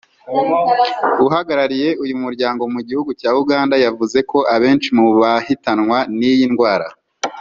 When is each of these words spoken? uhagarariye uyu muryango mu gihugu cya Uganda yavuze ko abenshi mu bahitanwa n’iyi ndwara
uhagarariye 1.25 1.89
uyu 2.03 2.15
muryango 2.23 2.63
mu 2.73 2.81
gihugu 2.87 3.11
cya 3.19 3.29
Uganda 3.41 3.75
yavuze 3.85 4.17
ko 4.31 4.37
abenshi 4.55 4.89
mu 4.97 5.05
bahitanwa 5.21 5.97
n’iyi 6.17 6.47
ndwara 6.53 6.87